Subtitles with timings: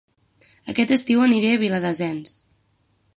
[0.73, 2.33] Aquest estiu aniré a Viladasens